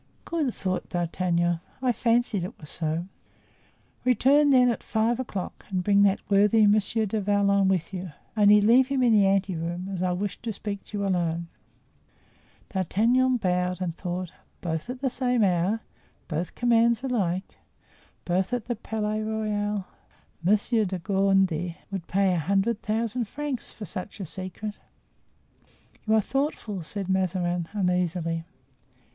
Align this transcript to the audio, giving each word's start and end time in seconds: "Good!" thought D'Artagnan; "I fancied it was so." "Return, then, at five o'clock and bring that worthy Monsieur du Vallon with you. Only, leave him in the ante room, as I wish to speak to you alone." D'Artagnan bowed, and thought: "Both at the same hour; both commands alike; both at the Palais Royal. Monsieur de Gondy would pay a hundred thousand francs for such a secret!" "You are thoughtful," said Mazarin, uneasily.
"Good!" 0.25 0.55
thought 0.55 0.89
D'Artagnan; 0.89 1.59
"I 1.79 1.91
fancied 1.91 2.43
it 2.43 2.59
was 2.59 2.71
so." 2.71 3.05
"Return, 4.03 4.49
then, 4.49 4.67
at 4.71 4.81
five 4.81 5.19
o'clock 5.19 5.63
and 5.69 5.83
bring 5.83 6.01
that 6.01 6.27
worthy 6.27 6.65
Monsieur 6.65 7.05
du 7.05 7.19
Vallon 7.21 7.67
with 7.67 7.93
you. 7.93 8.11
Only, 8.35 8.61
leave 8.61 8.87
him 8.87 9.03
in 9.03 9.13
the 9.13 9.27
ante 9.27 9.55
room, 9.55 9.89
as 9.93 10.01
I 10.01 10.11
wish 10.13 10.41
to 10.41 10.51
speak 10.51 10.83
to 10.85 10.97
you 10.97 11.05
alone." 11.05 11.49
D'Artagnan 12.69 13.37
bowed, 13.37 13.79
and 13.79 13.95
thought: 13.95 14.33
"Both 14.59 14.89
at 14.89 15.01
the 15.01 15.11
same 15.11 15.43
hour; 15.43 15.81
both 16.27 16.55
commands 16.55 17.03
alike; 17.03 17.57
both 18.25 18.53
at 18.53 18.65
the 18.65 18.75
Palais 18.75 19.21
Royal. 19.21 19.85
Monsieur 20.41 20.83
de 20.83 20.97
Gondy 20.97 21.77
would 21.91 22.07
pay 22.07 22.33
a 22.33 22.39
hundred 22.39 22.81
thousand 22.81 23.27
francs 23.27 23.71
for 23.71 23.85
such 23.85 24.19
a 24.19 24.25
secret!" 24.25 24.79
"You 26.07 26.15
are 26.15 26.21
thoughtful," 26.21 26.81
said 26.81 27.07
Mazarin, 27.07 27.67
uneasily. 27.73 28.45